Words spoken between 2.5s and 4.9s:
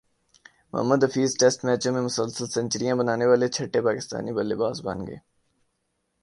سنچریاںبنانیوالے چھٹے پاکستانی بلے باز